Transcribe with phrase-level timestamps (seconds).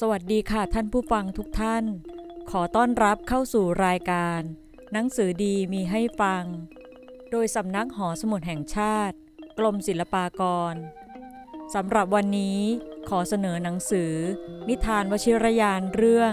[0.00, 1.84] สวัสดีค่ะท่านผู้ฟังทุกท่าน
[2.50, 4.40] ขอต้อนรับเข้าสู่รายการ
[4.92, 6.44] หนังสือดีมีให้ฟัง
[7.30, 9.16] โดยสำนักหอสมุดแห่งชาติ
[9.58, 10.74] กรมศิลปากร
[11.74, 12.60] สำหรับวันนี้
[13.08, 14.12] ขอเสนอหนังสือ
[14.68, 16.32] นิทานวชิรยานเรื่อง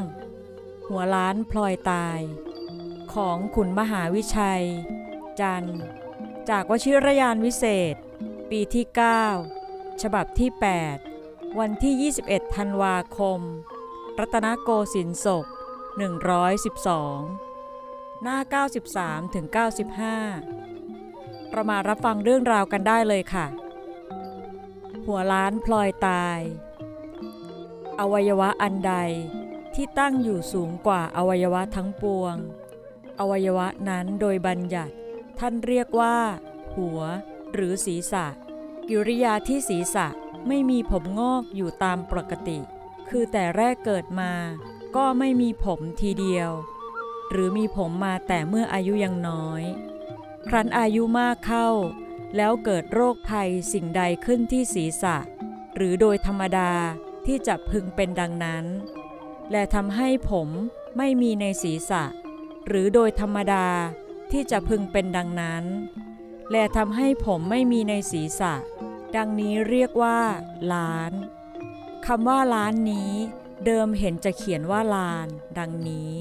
[0.87, 2.19] หัวล้านพลอยตาย
[3.13, 4.65] ของขุนมหาวิชัย
[5.39, 5.65] จัน
[6.49, 7.95] จากวชิรยานวิเศษ
[8.49, 8.85] ปีที่
[9.43, 11.12] 9 ฉบับที่ 8
[11.59, 13.39] วันที่ 21 ธันวาคม
[14.19, 15.45] รัตนโกสินทร์ศก
[17.03, 18.37] 112 หน้า
[18.87, 19.45] 93 ถึง
[20.69, 23.45] 95 เรามารับฟังเรื่องราวกันได้เลยค่ะ
[25.05, 26.39] หัวล้านพลอยตาย
[27.99, 28.93] อวัยวะอันใด
[29.75, 32.35] ที่ตั้งอยู่สูงกว่าอวัยวะทั้งปวง
[33.19, 34.93] อวัยวะนั้นโดยบัญญัติ
[35.39, 36.17] ท่านเรียกว่า
[36.75, 36.99] หัว
[37.53, 38.25] หรือศีรษะ
[38.89, 40.07] กิริยาที่ศีรษะ
[40.47, 42.59] ไม่มีผมงอกอยู่ตามปกติ
[43.09, 44.31] คือแต่แรกเกิดมา
[44.95, 46.49] ก็ไม่มีผมทีเดียว
[47.31, 49.63] หรือมีผมมาแต่เมื่ออายุยังน้อย
[50.47, 51.67] ครั้นอายุมากเข้า
[52.35, 55.17] แล้วเกิดโรคภัยสิ่งใดขึ้นที่ศีรษะ
[55.75, 56.71] หรือโดยธรรมดา
[57.25, 58.65] ที่จะพึงเป็นดังนั้น
[59.51, 60.49] และทำให้ผม
[60.97, 62.03] ไม่มีในศีรษะ
[62.67, 63.67] หรือโดยธรรมดา
[64.31, 65.63] ที่จะพึงเป็นดังนั้น
[66.51, 68.53] และทำให้ผมไม่มีในศีรษะ
[69.15, 70.19] ดังนี้เรียกว่า
[70.73, 71.11] ล้าน
[72.05, 73.13] คำว่าล้านนี้
[73.65, 76.13] เดิมเห็นจะเขียนว่าลาน ดังนี้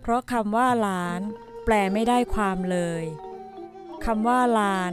[0.00, 1.20] เพราะคำว่าล้าน
[1.64, 3.04] แปลไม่ได้ความเลย
[4.04, 4.92] คำว่าลาน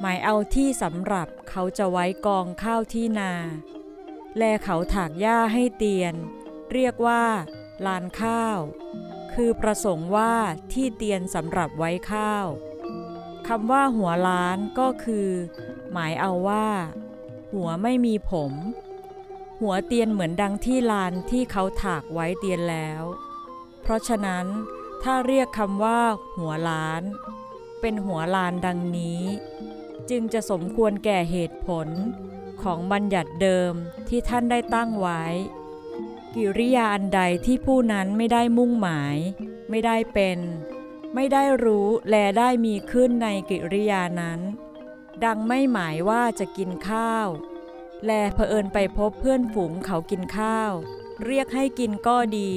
[0.00, 3.32] หมายเอาที่สำหรับเขาจะไว้กองข้าวที่นา
[4.36, 6.14] แลเขาถากหญ้าให้เตียน
[6.72, 7.24] เรียกว่า
[7.86, 8.58] ลานข้าว
[9.34, 10.34] คือประสงค์ว่า
[10.72, 12.46] ที่เตียนสำหรับไว้ข้าว
[13.48, 15.28] คำว่าหัวล้านก็คือ
[15.92, 16.66] หมายเอาว่า
[17.52, 18.52] หัวไม่มีผม
[19.60, 23.02] หัวเตียนเหมือนดังที่ลานที่เขาถากไว้เตียนแล้ว
[23.82, 24.46] เพราะฉะนั้น
[25.02, 26.00] ถ้าเรียกคำว่า
[26.36, 27.02] หัวล้าน
[27.80, 29.22] เป็นหัวลานดังนี้
[30.10, 31.88] จึงจะสมควรแก่เหตุผล
[32.62, 33.72] ของบัญญัติเดิม
[34.08, 35.22] ที่ท่านได้ตั้งไว้
[36.34, 39.16] กิริยาอันใดที่ผู้นั้นไม่ได้มุ่งหมาย
[39.70, 40.38] ไม่ได้เป็น
[41.14, 44.40] ไม่ได้รู้และได้มีขึ้นในกิริยานั้น
[45.24, 47.28] ดังไม่หมายว่าจะกินข้าว
[48.04, 50.72] แลเผอิญไปพบเพื่อนฝูงเขากินข้าว
[51.24, 52.52] เรียกให้กินก็ดี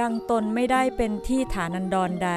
[0.00, 2.30] ดังตนไม่ได้เป็นที่ฐานันดรใด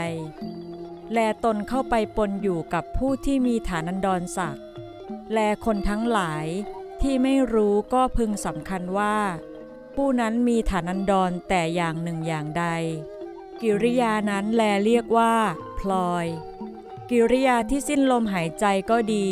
[1.14, 4.66] แลตนเข้าไปปนอยู่กับผู้ที่มีฐานันดรศักดิ์
[5.34, 6.46] แลคนทั้งหลาย
[7.02, 9.18] ที่ไม่รู้ก็พึงสำคัญว่า
[9.96, 12.66] ผู้นั้นมีฐานันดรแต่อย่างหนึ่งอย่างใด
[13.66, 15.36] กิริยานั้นแลเรียกว่า
[15.80, 16.28] พลอย
[17.10, 19.30] กิริยาที่สิ้นลมหายใจก็ดี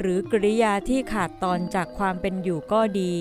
[0.00, 3.14] หรือกิริยาที่ขาดตอนจากความเป็นอยู่ก็ดี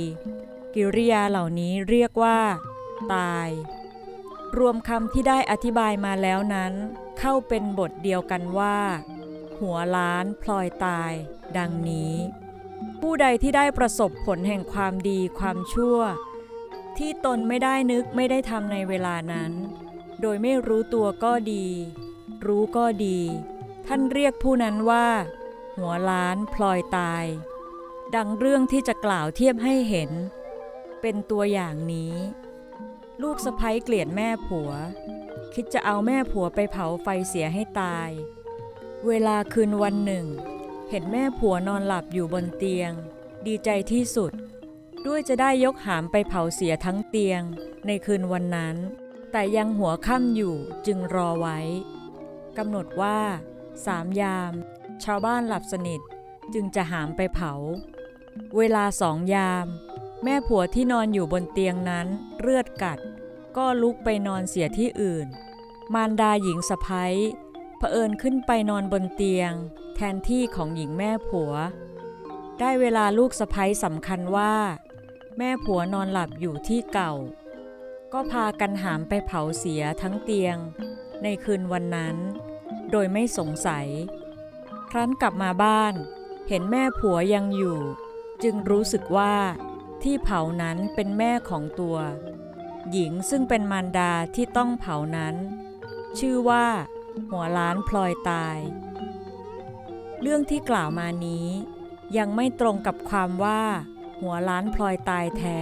[0.75, 2.39] กิริยาเหล่านี้เรียกว่า
[3.13, 3.49] ตาย
[4.57, 6.73] รวมคำที่ได้อธิบายมาแล้วนั้น
[7.19, 8.77] เข้าเป็นบทเดียวกันว่า
[9.59, 11.13] หัวล้านพลอยตาย
[11.57, 12.15] ดังนี้
[13.01, 15.99] ผู้ใดที่ได้ประสบผลแห่งความดีความชั่ว
[16.97, 19.53] ที่ตนไม่ได้นึกไม่ได้ทำในเวลานั้น
[20.27, 21.67] โดยไม่รู้ตัวก็ดี
[22.45, 23.19] รู้ก็ดี
[23.87, 25.07] ท่านเรียกผู้นั้นว่า
[25.77, 27.25] หัวล้านพลอยตาย
[28.15, 30.11] ดังเรื่องที่จะกล่าวเทียบให้เห็น
[31.01, 32.13] เป็นตัวอย่างนี้
[33.21, 34.71] ลูกสะพ้ยเกลียดแม่ผัว
[35.53, 38.09] คิดจะเอาแม่ผัวไปเผาไฟเสียให้ตาย
[39.07, 40.25] เวลาคืนวันหนึ่ง
[40.89, 42.91] เห็นแม่ผัวนอนหลับอยู่บนเตียง
[43.47, 44.31] ดีใจที่สุด
[45.05, 47.41] ด้วยจะได้ยกหามไปเผาเสียทั้งเตียง
[47.85, 48.77] ในคืนวันนั้น
[49.37, 50.55] แต่ยังหัวค่ำอยู่
[50.87, 51.59] จึงรอไว้
[52.57, 53.19] กำหนดว่า
[53.85, 54.51] สามยาม
[55.03, 56.01] ชาวบ้านหลับสนิท
[56.53, 57.53] จึงจะหามไปเผา
[58.57, 59.67] เวลาสองยาม
[60.23, 62.07] แม่ผัวที่นอนอยู่บนเตียงนั้น
[62.39, 62.99] เลือดกัด
[63.57, 65.27] ก็ลุกไปนอนเสียที่อื่น
[65.93, 67.13] มารดาหญิงสะพ้าย
[67.77, 69.51] เผอิญขึ้นไปนอนบนเตียง
[69.95, 71.53] แทนที่ของหญิงแม่ผัว
[72.59, 74.55] ได้เวลาลูกสะพ้ายสำคัญว่า
[75.37, 77.13] แม่ผัวนอนหลับอยู่ที่เก่า
[78.13, 80.57] ก็พากันหามไปเผาเสียทั้งเตียง
[81.23, 82.15] ในคืนวันนั้น
[82.91, 83.87] โดยไม่สงสัย
[84.89, 85.93] ครั้นกลับมาบ้าน
[86.49, 87.79] เห็นแม่ผัวยังอยู่
[88.43, 89.35] จึงรู้สึกว่า
[90.03, 91.97] ที่เผานั้นเป็นแม่ของตัว
[92.91, 95.35] หญิงซึ่งเป็นมารดาที่ต้องเผานั้น
[96.19, 96.65] ชื่อว่า
[97.31, 98.57] หัวล้านพลอยตาย
[100.21, 101.47] เรื่องที่กล่าวมานี้
[102.17, 103.61] ยังไม่ตรงกับความว่า
[104.21, 105.59] หัวล้านพลอยตายแท้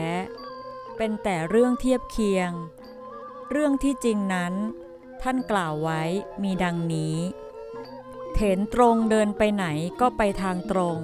[1.05, 2.51] เป็นแต่เรื่องเทียบเคียง
[3.51, 4.53] เรื่องที่จริงนั้น
[5.21, 6.01] ท่านกล่าวไว้
[6.43, 7.15] มีดังนี้
[8.33, 9.65] เถนตรงเดินไปไหน
[10.01, 10.97] ก็ไปทางตรง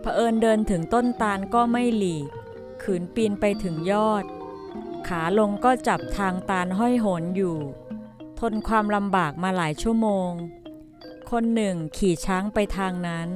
[0.00, 2.28] เผอิญเดินถึงต้นตาลก็ไม่หลีก
[2.82, 4.24] ขืนปีนไปถึงยอด
[5.08, 7.58] ขาลงก็จับทางตาลห้อยโหนอยู่
[8.40, 10.30] ทนความลำบากมาหลายชั่วโมง
[11.30, 13.28] คนหนึ่งขี่ช้างไปทางนั้น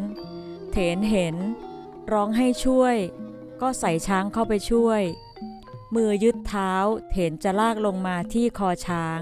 [0.70, 1.36] เถนเห็น
[2.12, 2.96] ร้องให้ช่วย
[3.60, 5.02] ก็ใส่ช้างเข้าไปช่วย
[5.94, 6.72] มือยึดเท้า
[7.10, 9.20] เถนจะลากลงมาที่คอช้าง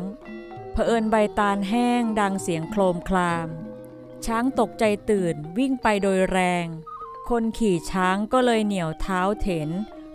[0.73, 3.49] เผอิญใบตาลแห้งดังเสียงโครมคลาม
[4.27, 6.67] ช้างตกใจตื่นวิ่งไปโดยแรง
[7.31, 9.71] คนขี่ช้างก็เลยเหนี่ยวเท้าเถน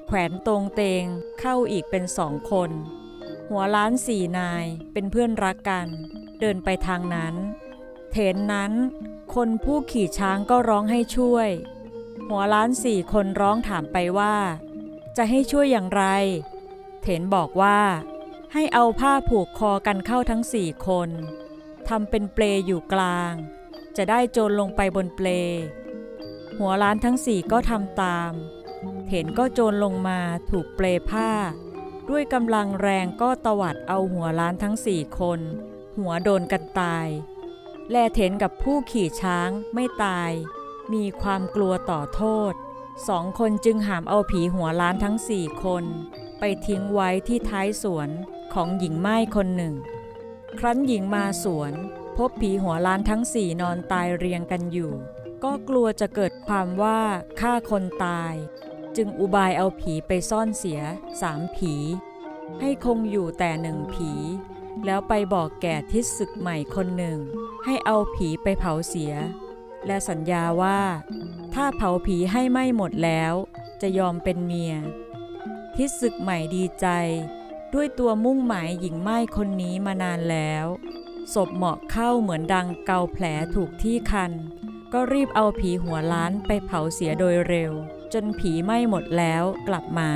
[0.05, 1.03] แขวนตรงเตง
[1.39, 2.71] เข้าอีกเป็นสองคน
[3.49, 5.87] หัวล้านสี่นายเป็นเพื่อนรักกัน
[6.39, 7.35] เดินไปทางนั้น
[8.11, 8.71] เถนนั้น
[9.35, 11.49] คนผู้ขี่ช้างก็ร้องให้ช่วย
[12.27, 14.35] หัวล้านสี่คนร้องถามไปว่า
[15.17, 16.03] จะให้ช่วยอย่างไร
[17.01, 17.79] เถนบอกว่า
[18.53, 21.09] ให้เอาผ้าผูกคอกันเข้าทั้งสี่คน
[21.88, 23.33] ทำเป็นเปลอยู่กลาง
[23.97, 25.27] จะได้โจรลงไปบนเปล
[26.59, 28.31] หัวล้านทั้งสี่ก็ทำตาม
[29.07, 30.19] เถนก็โจรลงมา
[30.50, 31.31] ถูกเปลผ้า
[32.09, 35.39] ด้วยกำลังแรงก็ตวัดเอาหัวล้านทั้งสี่คน
[35.97, 37.07] หัวโดนกันตาย
[37.91, 40.31] แลเถนกับผู้ขี่ช้างไม่ตาย
[40.94, 42.53] มีความกลัวต่อโทษ
[43.07, 45.83] สองคนจึงหามเอาผีหัวล้านทั้งสี่คน
[46.39, 48.09] ไปทิ้งไว้ที่ท้ายสวน
[48.53, 49.75] ของหญิงไม้คนหนึ่ง
[50.59, 51.74] ครั้นหญิงมาสวน
[52.18, 54.94] พบผีหัวล้านทั้งสี่นอนตายเรียงกันอยู่
[55.44, 57.01] ก็กลัวจะเกิดความว่า
[57.39, 58.33] ฆ่าคนตาย
[58.95, 60.81] จึงอุบายเอาผีไปซ่อนเสีย
[61.21, 61.74] สามผี
[62.62, 64.12] ให้คงอยู่แต่หนึ่งผี
[64.86, 67.19] แล้วไปบอกแก่ทิศศึกใหม่คนหนึ่ง
[67.63, 69.13] ให้เอาผีไปเผาเสีย
[69.87, 70.79] และสัญญาว่า
[71.53, 73.33] ถ้าเผาผีให้ไหม้หมดแล้ว
[73.81, 74.73] จะยอมเป็นเมีย
[75.75, 76.87] ทิศศึกใหม่ดีใจ
[77.73, 80.65] ด้วยตัวมุ่งหมายหญิงไม้คนนี้มานานแล้ว
[81.33, 84.31] ศพเหมาะเข้าเหมือนดังเกาแผลถูกที่คัน
[84.93, 87.71] ก็รีบเอาผีหัวล้านไปเผาเสียโดยเร็ว
[88.13, 90.11] จนผีไหม้หมดแล้วกลับมา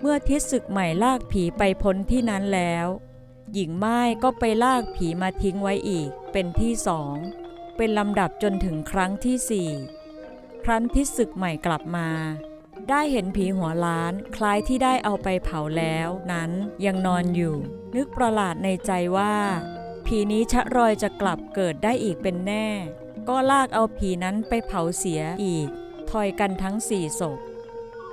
[0.00, 2.86] เมื่อทิศศึกใหม่ลากผีไปพ้นที่นั้นแล้ว
[3.54, 7.16] หญิงไม้ก็ไปลากผีมาทิ้งไว้อีกเป็นที่สอง
[7.76, 9.70] เป็นลำดับจนถึงครั้งที่สี่
[10.64, 12.08] ครั้นทิศึกใหม่กลับมา
[12.90, 16.50] ได้เห็นผีหัวล้านคล้ายที่ได้เอาไปเผาแล้วนั้น
[16.84, 17.56] ยังนอนอยู่
[17.96, 19.34] นึกประหลาดในใจว่า
[20.06, 22.66] ผีนี้ชะรอยจะกลับเกิดได้อีกเป็นแน่
[23.28, 25.68] ก็ลากเอาผีนั้นไปเผาเสียอีก
[26.10, 27.38] ทอยกันทั้งสี่ศพ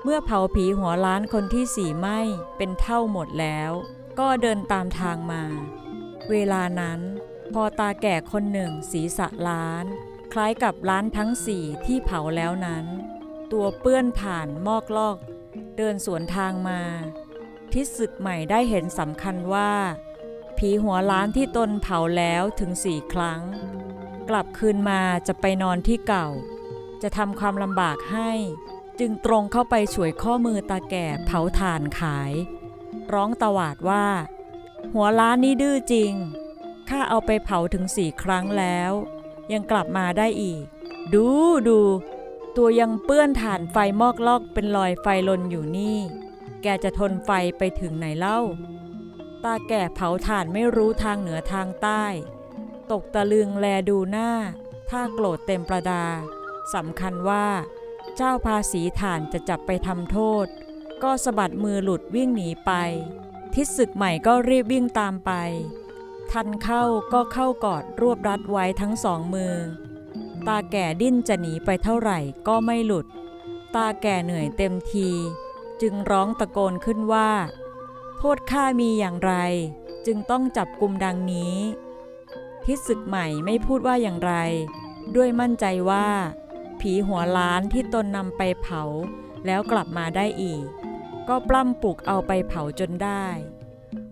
[0.04, 2.08] เมื่อเผาผีหัวล้านคนที่สี่ไหม
[2.58, 3.72] เป็นเท่าหมดแล้ว
[4.20, 5.44] ก็เดินตามทางมา
[6.30, 7.00] เวลานั้น
[7.54, 9.86] พอตาแก่คนหนึ่งศีรษะล้าน
[10.34, 12.86] คล้ายกับล้านทั้งสี่ที่เผาแล้วนั้น
[13.52, 15.18] ตัวเปื้อนผ่านมอกลอก
[15.78, 16.82] เดินสวนทางมา
[17.74, 19.72] ทิศศึกใหม่ได้เห็นสำคัญว่า
[20.58, 23.42] ผีหัวล้านที่ตนเผาแล้วถึงสี่ครั้ง
[24.30, 26.28] กลับคืนมาจะไปนอนที่เก่า
[27.02, 28.32] จะทำความลำบากให้
[29.00, 32.32] จึงตรงเข้าไปช่วยข้อมือตาแก่เผาถ่านขาย
[33.14, 34.06] ร้องตวาดว่า
[34.94, 36.14] หัวล้านนี่ดื้อจริง
[36.90, 38.92] ข้าเอาไปเผาถึงสี่ครั้งแล้ว
[39.52, 40.64] ยังกลับมาได้อีก
[41.14, 41.28] ดู
[41.68, 41.80] ดู
[42.58, 45.98] ตัวยังเปื้อนถ่านไฟมอกลอกเป็นรอยไฟลนอยู่นี่
[46.62, 48.40] แกจะทนไฟไปถึงไหนเล่า
[49.44, 52.06] ตาแก่เผาถ่านไม่รู้ทางเหนือทางใต้
[52.92, 54.32] ตกตะลึงแลดูหน้า
[54.90, 56.06] ถ้าโกรธเต็มประดา
[56.74, 57.48] สำคัญว่า
[58.16, 60.46] เจ้าภาษีถ่านจะจับไปทำโทษ
[61.04, 62.72] ก็สะบัดมือหลุดวิ่งหนีไป
[63.54, 65.32] ทิศศึกใหม่ก็รีบวิ่งตามไป
[66.32, 69.54] ทันเข้าก็เข้ากอดรวบรัดไว้ทั้งสองมือ
[70.48, 73.06] ตาแก่ดิ้นจะหนีไปเท่าไหร่ก็ไม่หลุด
[73.76, 75.10] ตาแก่เหนื่อยเต็มที
[75.82, 77.32] จึงร้องตะโกนขึ้นว่า
[78.18, 79.34] โทษข้ามีอย่างไร
[80.06, 81.56] จึงต้องจับกลุ่มดังนี้
[82.66, 84.34] ทิศศึกใหม่ไม่พูดว่าอย่างไร
[85.16, 86.08] ด้วยมั่นใจว่า
[86.80, 88.84] ผีหัวล้านที่ตนนำไปเผา
[89.46, 90.64] แล้วกลับมาได้อีก
[91.28, 93.26] ก็ปล้ำปลุกเอาไปเผาจนได้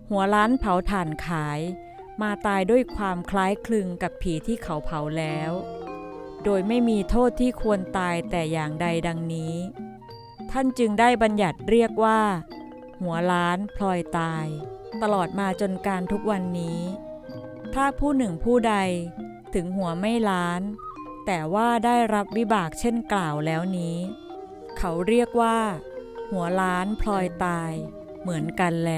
[0.10, 1.60] หัวล้านเผาถ่านขาย
[2.22, 5.52] มาตายด้วยความคล้ายคลึงกับผีที่เขาเผาแล้ว
[6.44, 9.56] โดยไม่มีโทษที่ควรตายแต่อย่างใดดังนี้
[10.52, 12.22] ท่านจึงได้บัญญัติเรียกว่า
[13.02, 14.46] หัวล้านพลอยตาย
[15.02, 16.80] ตลอดมาจนการทุกวันนี้
[17.74, 18.76] ถ้าผู้หนึ่งผู้ใด
[19.54, 20.62] ถึงหัวไม่ล้าน
[21.26, 23.98] แต่ว่าได้รับวิบากเช่นกล่าวแล้วนี้
[24.78, 25.58] เขาเรียกว่า
[26.32, 27.72] หัวล้านพลอยตาย
[28.22, 28.92] เหมือนกันแล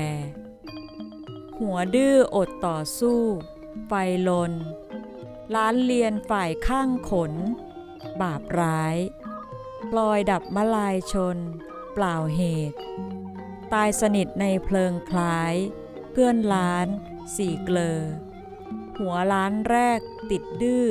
[1.60, 3.22] หัวดื้ออดต่อสู้
[3.88, 3.92] ไฟ
[4.28, 4.52] ลน
[5.56, 7.34] ล้านเลียนฝ่ายข้างขน
[8.22, 8.96] บาปร้าย
[9.92, 11.38] ปลอยดับมลายชน
[11.94, 12.42] เปล่าเห
[12.72, 12.78] ตุ
[13.74, 15.54] ตายสนิทในเพลิงคล้าย
[16.12, 16.88] เพื่อนล้าน
[17.36, 18.00] สี่เกลอ
[18.98, 20.00] หัวล้านแรก
[20.32, 20.88] ติดดื้อ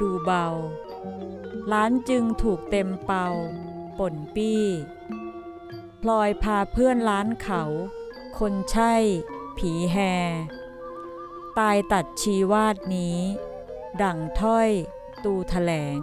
[0.00, 0.48] ดูเบา
[1.72, 3.28] ล้านจึงถูกเต็มเป่า
[3.98, 4.64] ป่นปี้
[6.02, 7.62] พลอยพาเพื่อนล้านเขา
[8.38, 8.94] คนใช่
[9.64, 9.96] ผีแฮ
[11.58, 13.18] ตายตัดชีวาดนี้
[14.02, 14.68] ดั่งถ้อย
[15.24, 15.98] ตูแถลง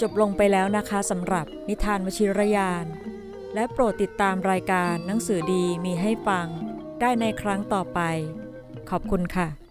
[0.00, 2.86] จบลงไปแล้วนะคะสำหรับนิทานวชิรยาน
[3.54, 6.46] และโปรดติดตามรายการหนังสือดีมีให้ฟัง
[7.00, 8.00] ได้ในครั้งต่อไป
[8.90, 9.63] ขอบคุณค่ะ